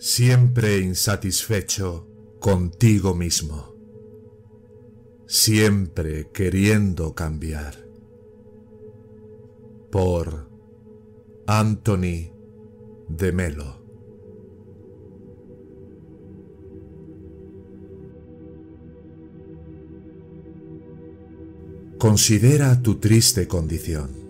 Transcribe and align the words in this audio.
Siempre 0.00 0.78
insatisfecho 0.78 2.08
contigo 2.40 3.14
mismo, 3.14 3.76
siempre 5.26 6.30
queriendo 6.32 7.14
cambiar. 7.14 7.86
Por 9.90 10.48
Anthony 11.46 12.32
de 13.08 13.32
Melo. 13.32 13.76
Considera 21.98 22.80
tu 22.80 22.94
triste 22.94 23.46
condición. 23.46 24.29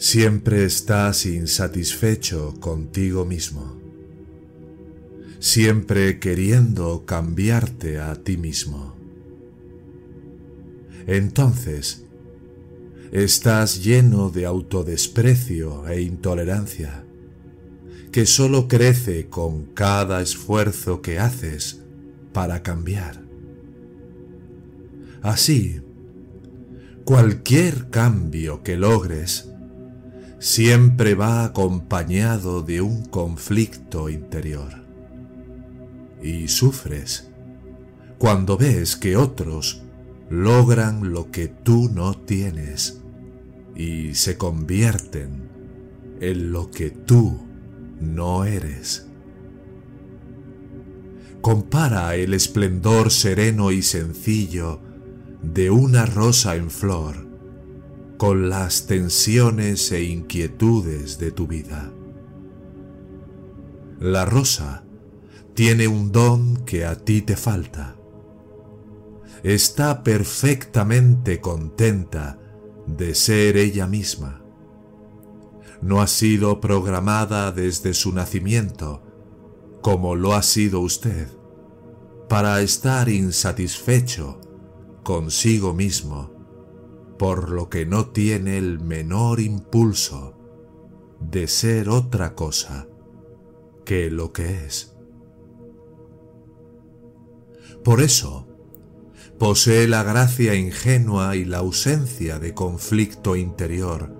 Siempre 0.00 0.64
estás 0.64 1.26
insatisfecho 1.26 2.54
contigo 2.60 3.24
mismo, 3.24 3.80
siempre 5.40 6.20
queriendo 6.20 7.04
cambiarte 7.04 7.98
a 7.98 8.14
ti 8.14 8.36
mismo. 8.36 8.94
Entonces, 11.08 12.04
estás 13.10 13.82
lleno 13.82 14.30
de 14.30 14.46
autodesprecio 14.46 15.88
e 15.88 16.00
intolerancia, 16.00 17.04
que 18.12 18.24
solo 18.24 18.68
crece 18.68 19.26
con 19.26 19.64
cada 19.64 20.22
esfuerzo 20.22 21.02
que 21.02 21.18
haces 21.18 21.82
para 22.32 22.62
cambiar. 22.62 23.20
Así, 25.22 25.80
cualquier 27.04 27.90
cambio 27.90 28.62
que 28.62 28.76
logres 28.76 29.48
siempre 30.38 31.14
va 31.14 31.44
acompañado 31.44 32.62
de 32.62 32.80
un 32.80 33.04
conflicto 33.04 34.08
interior. 34.08 34.84
Y 36.22 36.48
sufres 36.48 37.30
cuando 38.18 38.56
ves 38.56 38.96
que 38.96 39.16
otros 39.16 39.82
logran 40.30 41.12
lo 41.12 41.30
que 41.30 41.48
tú 41.48 41.90
no 41.92 42.14
tienes 42.14 43.00
y 43.74 44.14
se 44.14 44.36
convierten 44.36 45.48
en 46.20 46.52
lo 46.52 46.70
que 46.70 46.90
tú 46.90 47.40
no 48.00 48.44
eres. 48.44 49.06
Compara 51.40 52.16
el 52.16 52.34
esplendor 52.34 53.10
sereno 53.10 53.70
y 53.70 53.82
sencillo 53.82 54.80
de 55.42 55.70
una 55.70 56.04
rosa 56.04 56.56
en 56.56 56.70
flor 56.70 57.27
con 58.18 58.50
las 58.50 58.86
tensiones 58.88 59.92
e 59.92 60.02
inquietudes 60.02 61.20
de 61.20 61.30
tu 61.30 61.46
vida. 61.46 61.92
La 64.00 64.24
rosa 64.24 64.82
tiene 65.54 65.86
un 65.86 66.10
don 66.10 66.56
que 66.64 66.84
a 66.84 66.96
ti 66.96 67.22
te 67.22 67.36
falta. 67.36 67.94
Está 69.44 70.02
perfectamente 70.02 71.40
contenta 71.40 72.40
de 72.88 73.14
ser 73.14 73.56
ella 73.56 73.86
misma. 73.86 74.42
No 75.80 76.00
ha 76.00 76.08
sido 76.08 76.60
programada 76.60 77.52
desde 77.52 77.94
su 77.94 78.12
nacimiento, 78.12 79.00
como 79.80 80.16
lo 80.16 80.34
ha 80.34 80.42
sido 80.42 80.80
usted, 80.80 81.28
para 82.28 82.60
estar 82.62 83.08
insatisfecho 83.08 84.40
consigo 85.04 85.72
mismo 85.72 86.37
por 87.18 87.50
lo 87.50 87.68
que 87.68 87.84
no 87.84 88.06
tiene 88.06 88.58
el 88.58 88.80
menor 88.80 89.40
impulso 89.40 90.38
de 91.20 91.48
ser 91.48 91.88
otra 91.88 92.34
cosa 92.34 92.86
que 93.84 94.10
lo 94.10 94.32
que 94.32 94.66
es. 94.66 94.94
Por 97.82 98.00
eso, 98.00 98.46
posee 99.38 99.88
la 99.88 100.02
gracia 100.02 100.54
ingenua 100.54 101.36
y 101.36 101.44
la 101.44 101.58
ausencia 101.58 102.38
de 102.38 102.54
conflicto 102.54 103.36
interior 103.36 104.14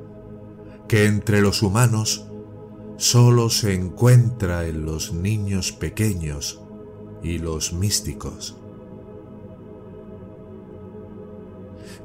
que 0.88 1.04
entre 1.04 1.42
los 1.42 1.62
humanos 1.62 2.26
solo 2.96 3.50
se 3.50 3.74
encuentra 3.74 4.66
en 4.66 4.84
los 4.86 5.12
niños 5.12 5.72
pequeños 5.72 6.62
y 7.22 7.38
los 7.38 7.72
místicos. 7.72 8.56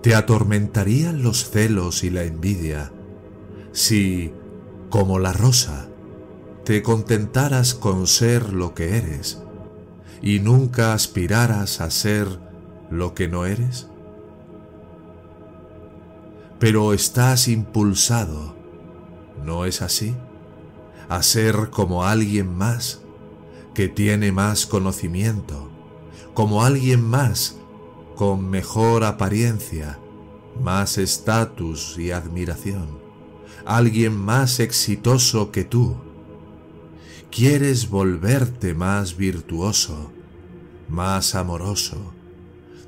Te 0.03 0.15
atormentarían 0.15 1.23
los 1.23 1.49
celos 1.49 2.03
y 2.03 2.09
la 2.09 2.23
envidia 2.23 2.91
si, 3.71 4.33
como 4.89 5.17
la 5.17 5.31
rosa, 5.31 5.87
te 6.65 6.83
contentaras 6.83 7.73
con 7.73 8.05
ser 8.05 8.51
lo 8.51 8.73
que 8.73 8.97
eres 8.97 9.41
y 10.21 10.41
nunca 10.41 10.93
aspiraras 10.93 11.79
a 11.79 11.89
ser 11.89 12.27
lo 12.89 13.13
que 13.13 13.29
no 13.29 13.45
eres? 13.45 13.87
Pero 16.59 16.93
estás 16.93 17.47
impulsado, 17.47 18.57
¿no 19.45 19.63
es 19.63 19.81
así? 19.81 20.17
A 21.07 21.23
ser 21.23 21.69
como 21.69 22.03
alguien 22.03 22.53
más 22.53 22.99
que 23.73 23.87
tiene 23.87 24.33
más 24.33 24.65
conocimiento, 24.65 25.69
como 26.33 26.65
alguien 26.65 27.01
más 27.01 27.55
con 28.15 28.49
mejor 28.49 29.03
apariencia, 29.03 29.99
más 30.61 30.97
estatus 30.97 31.97
y 31.97 32.11
admiración, 32.11 32.99
alguien 33.65 34.15
más 34.15 34.59
exitoso 34.59 35.51
que 35.51 35.63
tú. 35.63 35.95
Quieres 37.31 37.89
volverte 37.89 38.73
más 38.73 39.17
virtuoso, 39.17 40.11
más 40.87 41.33
amoroso, 41.33 42.13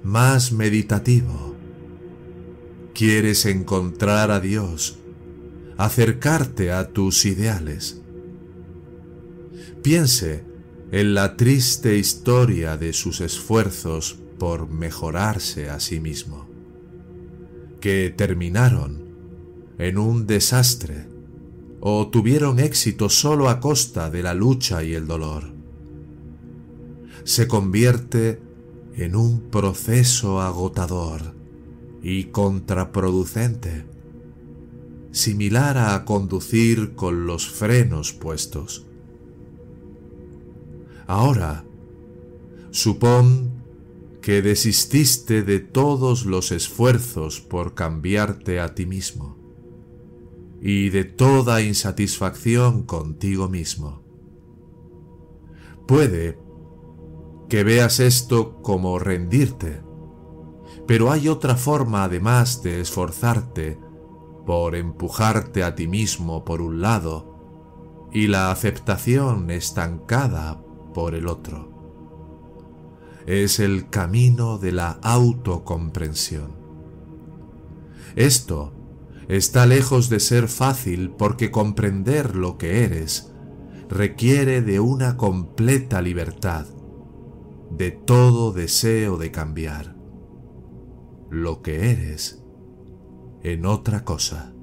más 0.03 0.51
meditativo. 0.51 1.55
Quieres 2.93 3.45
encontrar 3.45 4.29
a 4.29 4.39
Dios, 4.39 4.99
acercarte 5.77 6.71
a 6.71 6.89
tus 6.89 7.25
ideales. 7.25 8.01
Piense 9.81 10.43
en 10.91 11.15
la 11.15 11.35
triste 11.35 11.97
historia 11.97 12.77
de 12.77 12.93
sus 12.93 13.21
esfuerzos 13.21 14.19
por 14.37 14.69
mejorarse 14.69 15.69
a 15.69 15.79
sí 15.79 15.99
mismo, 15.99 16.47
que 17.79 18.13
terminaron 18.15 19.05
en 19.77 19.97
un 19.97 20.25
desastre 20.25 21.07
o 21.81 22.07
tuvieron 22.07 22.59
éxito 22.59 23.09
solo 23.09 23.49
a 23.49 23.59
costa 23.59 24.09
de 24.09 24.23
la 24.23 24.33
lucha 24.33 24.83
y 24.83 24.93
el 24.93 25.07
dolor. 25.07 25.53
Se 27.23 27.47
convierte 27.47 28.41
en 28.95 29.15
un 29.15 29.49
proceso 29.51 30.41
agotador 30.41 31.35
y 32.01 32.25
contraproducente, 32.25 33.85
similar 35.11 35.77
a 35.77 36.05
conducir 36.05 36.95
con 36.95 37.25
los 37.25 37.49
frenos 37.49 38.13
puestos. 38.13 38.85
Ahora, 41.07 41.65
supón 42.71 43.54
que 44.25 44.41
desististe 44.41 45.43
de 45.43 45.59
todos 45.59 46.25
los 46.25 46.51
esfuerzos 46.51 47.41
por 47.41 47.75
cambiarte 47.75 48.59
a 48.59 48.73
ti 48.73 48.87
mismo 48.87 49.37
y 50.59 50.89
de 50.89 51.03
toda 51.03 51.61
insatisfacción 51.61 52.81
contigo 52.81 53.49
mismo. 53.49 54.01
Puede 55.87 56.39
que 57.49 57.63
veas 57.63 57.99
esto 57.99 58.63
como 58.63 58.97
rendirte, 58.97 59.83
pero 60.87 61.11
hay 61.11 61.27
otra 61.27 61.55
forma 61.55 62.03
además 62.03 62.63
de 62.63 62.81
esforzarte 62.81 63.77
por 64.47 64.75
empujarte 64.75 65.61
a 65.63 65.75
ti 65.75 65.87
mismo 65.87 66.43
por 66.43 66.63
un 66.63 66.81
lado 66.81 68.09
y 68.11 68.25
la 68.25 68.49
aceptación 68.49 69.51
estancada 69.51 70.63
por 70.95 71.13
el 71.13 71.27
otro 71.27 71.74
es 73.25 73.59
el 73.59 73.89
camino 73.89 74.57
de 74.57 74.71
la 74.71 74.91
autocomprensión. 75.01 76.55
Esto 78.15 78.73
está 79.27 79.65
lejos 79.65 80.09
de 80.09 80.19
ser 80.19 80.47
fácil 80.47 81.11
porque 81.11 81.51
comprender 81.51 82.35
lo 82.35 82.57
que 82.57 82.83
eres 82.83 83.31
requiere 83.89 84.61
de 84.61 84.79
una 84.79 85.17
completa 85.17 86.01
libertad, 86.01 86.65
de 87.71 87.91
todo 87.91 88.51
deseo 88.51 89.17
de 89.17 89.31
cambiar 89.31 89.95
lo 91.29 91.61
que 91.61 91.91
eres 91.91 92.43
en 93.43 93.65
otra 93.65 94.03
cosa. 94.05 94.53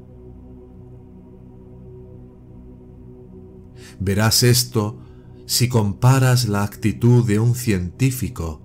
Verás 4.00 4.42
esto 4.42 4.98
si 5.46 5.68
comparas 5.68 6.48
la 6.48 6.62
actitud 6.62 7.26
de 7.26 7.38
un 7.38 7.54
científico 7.54 8.62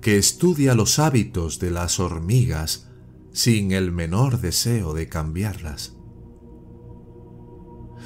que 0.00 0.18
estudia 0.18 0.74
los 0.74 0.98
hábitos 0.98 1.58
de 1.58 1.70
las 1.70 2.00
hormigas 2.00 2.90
sin 3.32 3.72
el 3.72 3.92
menor 3.92 4.40
deseo 4.40 4.94
de 4.94 5.08
cambiarlas. 5.08 5.96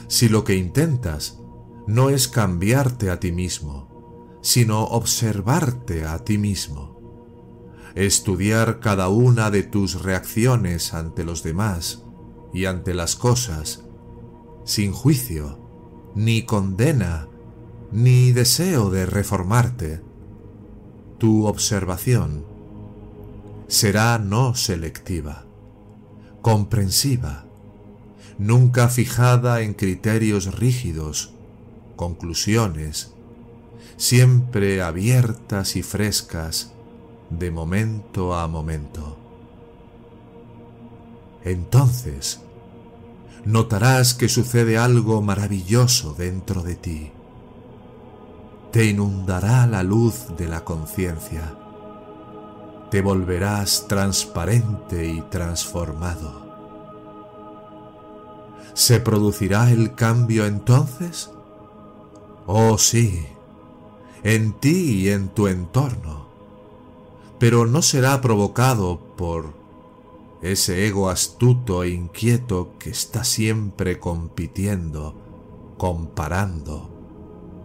Si 0.08 0.28
lo 0.28 0.44
que 0.44 0.56
intentas 0.56 1.38
no 1.86 2.10
es 2.10 2.28
cambiarte 2.28 3.10
a 3.10 3.18
ti 3.18 3.32
mismo, 3.32 4.38
sino 4.42 4.84
observarte 4.84 6.04
a 6.04 6.18
ti 6.18 6.38
mismo, 6.38 6.92
estudiar 7.94 8.80
cada 8.80 9.08
una 9.08 9.50
de 9.50 9.62
tus 9.62 10.02
reacciones 10.02 10.94
ante 10.94 11.24
los 11.24 11.42
demás 11.42 12.04
y 12.52 12.66
ante 12.66 12.94
las 12.94 13.16
cosas, 13.16 13.84
sin 14.64 14.92
juicio, 14.92 15.58
ni 16.14 16.44
condena, 16.44 17.28
ni 17.92 18.32
deseo 18.32 18.88
de 18.88 19.04
reformarte, 19.04 20.00
tu 21.18 21.46
observación 21.46 22.46
será 23.68 24.18
no 24.18 24.54
selectiva, 24.54 25.44
comprensiva, 26.40 27.44
nunca 28.38 28.88
fijada 28.88 29.60
en 29.60 29.74
criterios 29.74 30.58
rígidos, 30.58 31.34
conclusiones, 31.96 33.12
siempre 33.98 34.82
abiertas 34.82 35.76
y 35.76 35.82
frescas 35.82 36.72
de 37.28 37.50
momento 37.50 38.34
a 38.34 38.48
momento. 38.48 39.18
Entonces, 41.44 42.40
notarás 43.44 44.14
que 44.14 44.30
sucede 44.30 44.78
algo 44.78 45.20
maravilloso 45.20 46.14
dentro 46.14 46.62
de 46.62 46.74
ti 46.74 47.12
te 48.72 48.86
inundará 48.86 49.66
la 49.66 49.82
luz 49.82 50.28
de 50.38 50.48
la 50.48 50.64
conciencia. 50.64 51.54
Te 52.90 53.02
volverás 53.02 53.86
transparente 53.86 55.06
y 55.06 55.20
transformado. 55.20 56.40
¿Se 58.72 58.98
producirá 58.98 59.70
el 59.70 59.94
cambio 59.94 60.46
entonces? 60.46 61.30
Oh 62.46 62.78
sí, 62.78 63.26
en 64.22 64.54
ti 64.54 65.02
y 65.02 65.10
en 65.10 65.28
tu 65.28 65.48
entorno, 65.48 66.28
pero 67.38 67.66
no 67.66 67.82
será 67.82 68.22
provocado 68.22 69.00
por 69.18 69.52
ese 70.40 70.86
ego 70.86 71.10
astuto 71.10 71.82
e 71.82 71.90
inquieto 71.90 72.70
que 72.78 72.88
está 72.88 73.22
siempre 73.22 74.00
compitiendo, 74.00 75.14
comparando, 75.76 76.91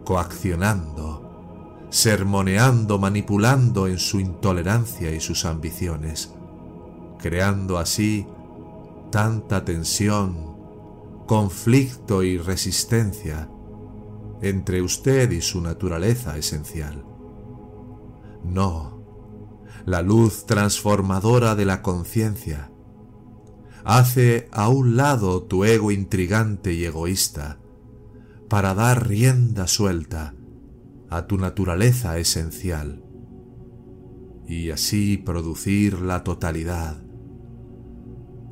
coaccionando, 0.08 1.86
sermoneando, 1.90 2.98
manipulando 2.98 3.88
en 3.88 4.00
su 4.00 4.22
intolerancia 4.22 5.14
y 5.14 5.20
sus 5.20 5.44
ambiciones, 5.44 6.34
creando 7.20 7.78
así 7.78 8.26
tanta 9.12 9.66
tensión, 9.66 10.56
conflicto 11.26 12.24
y 12.24 12.38
resistencia 12.38 13.50
entre 14.42 14.82
usted 14.82 15.30
y 15.32 15.42
su 15.42 15.60
naturaleza 15.60 16.38
esencial. 16.38 17.04
No, 18.46 19.04
la 19.86 20.02
luz 20.02 20.46
transformadora 20.46 21.54
de 21.54 21.66
la 21.66 21.82
conciencia 21.82 22.72
hace 23.84 24.48
a 24.54 24.70
un 24.70 24.96
lado 24.96 25.44
tu 25.44 25.66
ego 25.66 25.92
intrigante 25.92 26.72
y 26.72 26.86
egoísta, 26.86 27.60
para 28.50 28.74
dar 28.74 29.08
rienda 29.08 29.68
suelta 29.68 30.34
a 31.10 31.28
tu 31.28 31.38
naturaleza 31.38 32.18
esencial 32.18 33.04
y 34.48 34.72
así 34.72 35.18
producir 35.18 36.02
la 36.02 36.24
totalidad, 36.24 37.04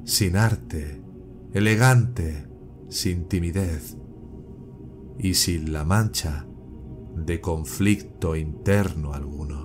sin 0.03 0.35
arte, 0.35 1.01
elegante, 1.53 2.47
sin 2.89 3.27
timidez 3.27 3.97
y 5.17 5.35
sin 5.35 5.71
la 5.71 5.85
mancha 5.85 6.45
de 7.15 7.39
conflicto 7.39 8.35
interno 8.35 9.13
alguno. 9.13 9.64